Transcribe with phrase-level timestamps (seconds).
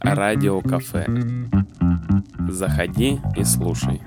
[0.00, 1.06] Радио кафе.
[2.48, 4.00] Заходи и слушай.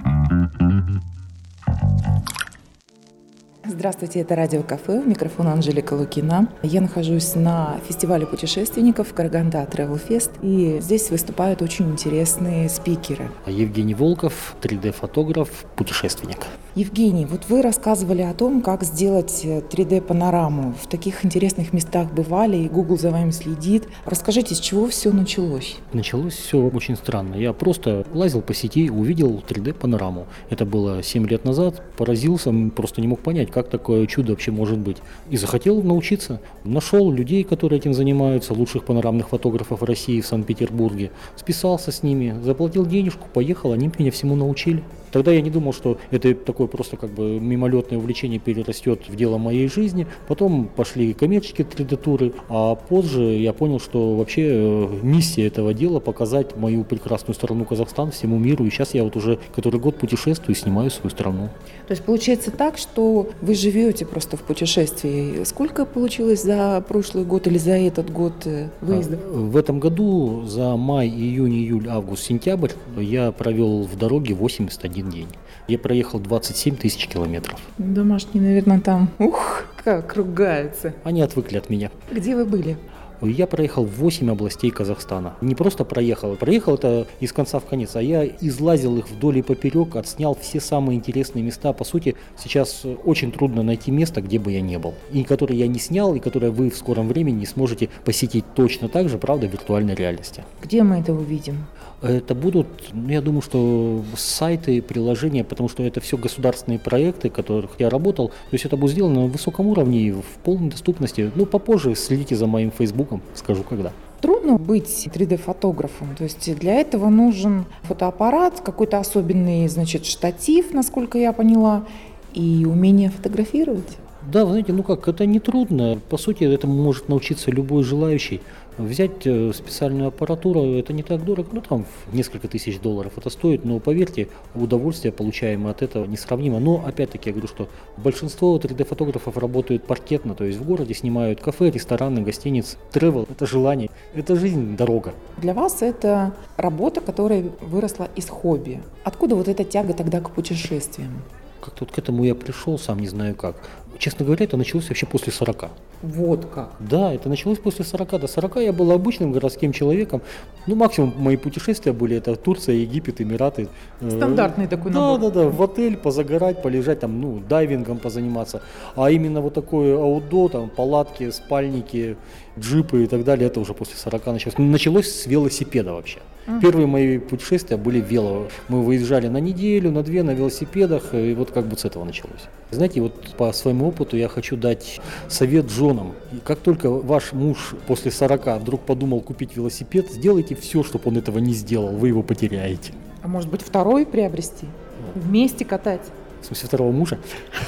[3.79, 6.49] Здравствуйте, это Радио Кафе, у микрофона Анжелика Лукина.
[6.63, 13.31] Я нахожусь на фестивале путешественников Караганда Travel Fest, и здесь выступают очень интересные спикеры.
[13.47, 16.39] Евгений Волков, 3D-фотограф, путешественник.
[16.75, 20.73] Евгений, вот вы рассказывали о том, как сделать 3D-панораму.
[20.73, 23.87] В таких интересных местах бывали, и Google за вами следит.
[24.05, 25.77] Расскажите, с чего все началось?
[25.93, 27.35] Началось все очень странно.
[27.35, 30.27] Я просто лазил по сети, увидел 3D-панораму.
[30.49, 34.77] Это было 7 лет назад, поразился, просто не мог понять, как такое чудо вообще может
[34.77, 34.97] быть.
[35.29, 36.41] И захотел научиться.
[36.63, 41.11] Нашел людей, которые этим занимаются, лучших панорамных фотографов России в Санкт-Петербурге.
[41.35, 44.83] Списался с ними, заплатил денежку, поехал, они меня всему научили.
[45.11, 49.37] Тогда я не думал, что это такое просто как бы мимолетное увлечение перерастет в дело
[49.37, 50.07] моей жизни.
[50.27, 56.55] Потом пошли коммерческие 3D-туры, а позже я понял, что вообще э, миссия этого дела показать
[56.57, 58.65] мою прекрасную страну Казахстан всему миру.
[58.65, 61.49] И сейчас я вот уже который год путешествую и снимаю свою страну.
[61.87, 65.43] То есть получается так, что вы живете просто в путешествии.
[65.43, 69.19] Сколько получилось за прошлый год или за этот год э, выездов?
[69.25, 74.98] А, в этом году за май, июнь, июль, август, сентябрь я провел в дороге 81
[74.99, 75.27] один день.
[75.67, 77.59] Я проехал 27 тысяч километров.
[77.77, 80.93] Домашние, наверное, там, ух, как ругаются.
[81.03, 81.91] Они отвыкли от меня.
[82.11, 82.77] Где вы были?
[83.21, 85.35] Я проехал 8 областей Казахстана.
[85.41, 89.41] Не просто проехал, проехал это из конца в конец, а я излазил их вдоль и
[89.41, 91.73] поперек, отснял все самые интересные места.
[91.73, 94.93] По сути, сейчас очень трудно найти место, где бы я не был.
[95.11, 98.87] И которое я не снял, и которое вы в скором времени не сможете посетить точно
[98.87, 100.45] так же, правда, в виртуальной реальности.
[100.61, 101.65] Где мы это увидим?
[102.01, 107.71] Это будут, ну, я думаю, что сайты, приложения, потому что это все государственные проекты, которых
[107.79, 108.29] я работал.
[108.29, 111.29] То есть это будет сделано на высоком уровне и в полной доступности.
[111.35, 113.91] Ну, попозже следите за моим фейсбуком, скажу когда.
[114.21, 121.31] Трудно быть 3D-фотографом, то есть для этого нужен фотоаппарат, какой-то особенный, значит, штатив, насколько я
[121.31, 121.85] поняла,
[122.33, 123.97] и умение фотографировать.
[124.31, 125.99] Да, вы знаете, ну как, это не трудно.
[126.09, 128.41] По сути, этому может научиться любой желающий.
[128.79, 133.65] Взять э, специальную аппаратуру, это не так дорого, ну там несколько тысяч долларов это стоит,
[133.65, 136.61] но поверьте, удовольствие, получаемое от этого, несравнимо.
[136.61, 137.67] Но опять-таки я говорю, что
[137.97, 142.77] большинство 3D-фотографов работают паркетно, то есть в городе снимают кафе, рестораны, гостиницы.
[142.93, 145.13] Тревел– это желание, это жизнь, дорога.
[145.39, 148.81] Для вас это работа, которая выросла из хобби.
[149.03, 151.21] Откуда вот эта тяга тогда к путешествиям?
[151.59, 153.55] Как-то вот к этому я пришел, сам не знаю как.
[153.99, 155.65] Честно говоря, это началось вообще после 40.
[156.03, 156.71] Вот как?
[156.79, 158.21] Да, это началось после 40.
[158.21, 160.21] До 40 я был обычным городским человеком.
[160.67, 163.67] Ну, максимум мои путешествия были это Турция, Египет, Эмираты.
[163.99, 165.19] Э, Стандартный такой набор.
[165.19, 168.61] Да, да, да, в отель позагорать, полежать там, ну, дайвингом позаниматься.
[168.95, 172.15] А именно вот такое аудо, там, палатки, спальники,
[172.57, 174.57] джипы и так далее, это уже после 40 началось.
[174.57, 176.19] Ну, началось с велосипеда вообще.
[176.47, 176.61] Угу.
[176.61, 178.47] Первые мои путешествия были вело.
[178.69, 182.41] Мы выезжали на неделю, на две на велосипедах, и вот как бы с этого началось.
[182.71, 186.13] Знаете, вот по своему опыту я хочу дать совет женам.
[186.31, 191.17] И как только ваш муж после 40 вдруг подумал купить велосипед, сделайте все, чтобы он
[191.17, 192.93] этого не сделал, вы его потеряете.
[193.21, 194.67] А может быть второй приобрести?
[195.15, 196.01] Вместе катать?
[196.41, 197.19] В смысле второго мужа?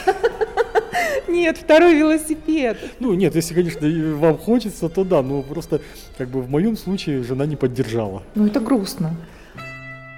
[1.27, 2.77] Нет, второй велосипед.
[2.99, 5.81] Ну, нет, если, конечно, вам хочется, то да, но просто,
[6.17, 8.23] как бы, в моем случае жена не поддержала.
[8.35, 9.15] Ну, это грустно.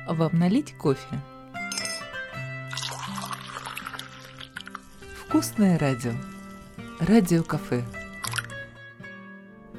[0.07, 1.05] Вам налить кофе?
[5.33, 6.11] Вкусное радио.
[6.99, 7.81] Радио-кафе.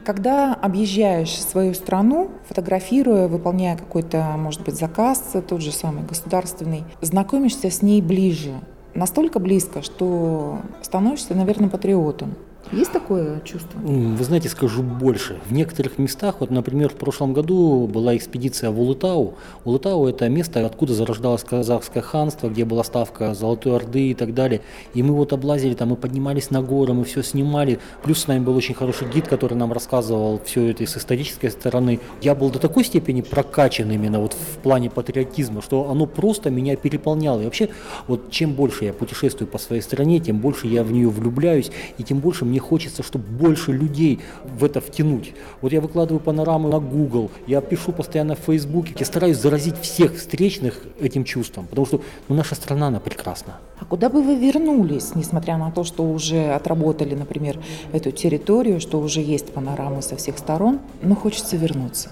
[0.04, 7.70] Когда объезжаешь свою страну, фотографируя, выполняя какой-то, может быть, заказ, тот же самый государственный, знакомишься
[7.70, 8.54] с ней ближе,
[8.96, 12.34] настолько близко, что становишься, наверное, патриотом.
[12.72, 13.78] Есть такое чувство?
[13.78, 15.38] Вы знаете, скажу больше.
[15.46, 19.34] В некоторых местах, вот, например, в прошлом году была экспедиция в Улытау.
[19.64, 24.60] Улытау– это место, откуда зарождалось казахское ханство, где была ставка Золотой Орды и так далее.
[24.94, 27.78] И мы вот облазили там, мы поднимались на горы, мы все снимали.
[28.02, 32.00] Плюс с нами был очень хороший гид, который нам рассказывал все это с исторической стороны.
[32.22, 36.76] Я был до такой степени прокачан именно вот в плане патриотизма, что оно просто меня
[36.76, 37.40] переполняло.
[37.40, 37.68] И вообще,
[38.08, 42.02] вот чем больше я путешествую по своей стране, тем больше я в нее влюбляюсь, и
[42.02, 44.20] тем больше мне хочется, чтобы больше людей
[44.58, 45.32] в это втянуть.
[45.60, 50.16] Вот я выкладываю панорамы на Google, я пишу постоянно в Фейсбуке, я стараюсь заразить всех
[50.16, 53.58] встречных этим чувством, потому что ну, наша страна, она прекрасна.
[53.78, 57.58] А куда бы вы вернулись, несмотря на то, что уже отработали, например,
[57.92, 62.10] эту территорию, что уже есть панорамы со всех сторон, но хочется вернуться?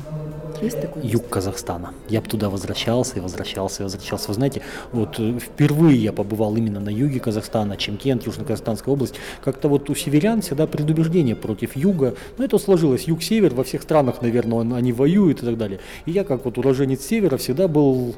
[0.63, 1.03] Есть такой?
[1.05, 1.93] Юг Казахстана.
[2.09, 4.29] Я бы туда возвращался и возвращался и возвращался.
[4.29, 4.63] Вы знаете,
[4.93, 9.15] вот э, впервые я побывал именно на юге Казахстана, Чемкент, Южно-Казахстанская область.
[9.45, 12.15] Как-то вот у северян всегда предубеждение против юга.
[12.39, 13.05] Ну, это сложилось.
[13.09, 15.81] Юг-север во всех странах, наверное, он- они воюют и так далее.
[16.07, 18.15] И я, как вот уроженец севера, всегда был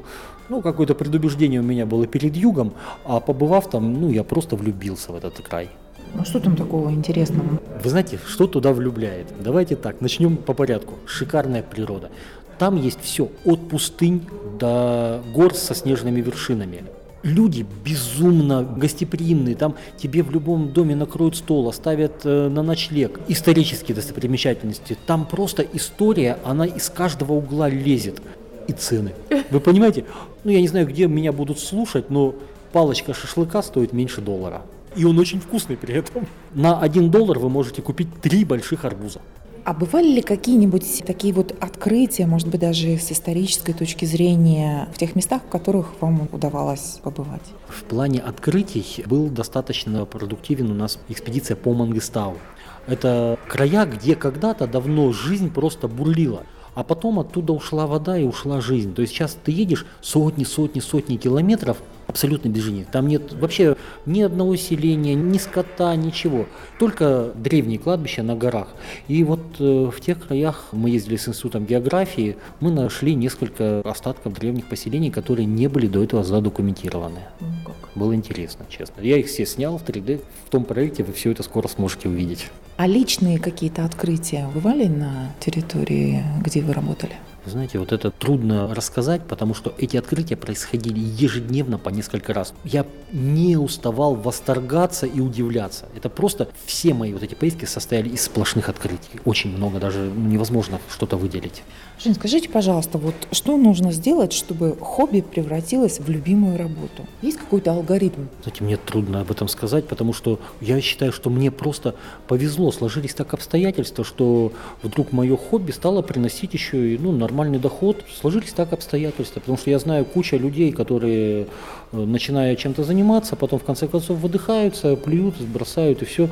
[0.47, 5.11] ну, какое-то предубеждение у меня было перед югом, а побывав там, ну, я просто влюбился
[5.11, 5.69] в этот край.
[6.15, 7.59] Ну что там такого интересного?
[7.83, 9.27] Вы знаете, что туда влюбляет?
[9.43, 10.95] Давайте так, начнем по порядку.
[11.05, 12.09] Шикарная природа.
[12.57, 14.21] Там есть все, от пустынь
[14.57, 16.85] до гор со снежными вершинами.
[17.23, 23.19] Люди безумно гостеприимные, там тебе в любом доме накроют стол, оставят э, на ночлег.
[23.27, 28.21] Исторические достопримечательности, там просто история, она из каждого угла лезет.
[28.67, 29.13] И цены.
[29.51, 30.05] Вы понимаете?
[30.43, 32.35] Ну, я не знаю, где меня будут слушать, но
[32.71, 34.61] палочка шашлыка стоит меньше доллара.
[34.95, 36.27] И он очень вкусный при этом.
[36.53, 39.21] На один доллар вы можете купить три больших арбуза.
[39.65, 44.99] А бывали ли какие-нибудь такие вот открытия, может быть, даже с исторической точки зрения, в
[44.99, 47.41] тех местах, в которых вам удавалось побывать?
[47.67, 52.37] В плане открытий был достаточно продуктивен у нас экспедиция по Мангыстау.
[52.85, 56.43] Это края, где когда-то давно жизнь просто бурлила.
[56.75, 58.93] А потом оттуда ушла вода и ушла жизнь.
[58.93, 62.85] То есть сейчас ты едешь сотни, сотни, сотни километров абсолютно без жизни.
[62.91, 63.75] Там нет вообще
[64.05, 66.45] ни одного селения, ни скота, ничего.
[66.79, 68.69] Только древние кладбища на горах.
[69.07, 74.33] И вот э, в тех краях мы ездили с институтом географии, мы нашли несколько остатков
[74.33, 77.19] древних поселений, которые не были до этого задокументированы.
[77.39, 77.75] Ну, как?
[77.95, 79.01] Было интересно, честно.
[79.01, 80.21] Я их все снял в 3D.
[80.45, 82.49] В том проекте вы все это скоро сможете увидеть.
[82.77, 87.13] А личные какие-то открытия бывали на территории, где вы работали?
[87.45, 92.53] Знаете, вот это трудно рассказать, потому что эти открытия происходили ежедневно по несколько раз.
[92.63, 95.85] Я не уставал восторгаться и удивляться.
[95.95, 99.19] Это просто все мои вот эти поездки состояли из сплошных открытий.
[99.25, 101.63] Очень много, даже невозможно что-то выделить.
[102.03, 107.05] Жень, скажите, пожалуйста, вот что нужно сделать, чтобы хобби превратилось в любимую работу?
[107.21, 108.25] Есть какой-то алгоритм?
[108.43, 111.95] Знаете, мне трудно об этом сказать, потому что я считаю, что мне просто
[112.27, 114.51] повезло, сложились так обстоятельства, что
[114.81, 118.05] вдруг мое хобби стало приносить еще и ну, нормальный доход.
[118.21, 121.47] Сложились так обстоятельства, потому что я знаю куча людей, которые,
[121.91, 126.29] э, начиная чем-то заниматься, потом в конце концов выдыхаются, плюют, бросают и все.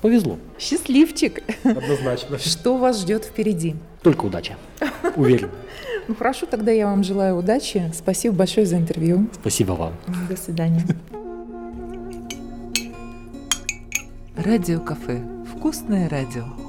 [0.00, 0.38] Повезло.
[0.58, 1.42] Счастливчик!
[1.64, 2.38] Однозначно.
[2.38, 3.74] Что вас ждет впереди?
[4.02, 4.56] Только удача.
[5.16, 5.50] Уверен.
[6.06, 7.90] Ну хорошо, тогда я вам желаю удачи.
[7.92, 9.26] Спасибо большое за интервью.
[9.32, 9.94] Спасибо вам.
[10.28, 10.82] До свидания.
[14.36, 15.22] Радио кафе.
[15.56, 16.65] Вкусное радио.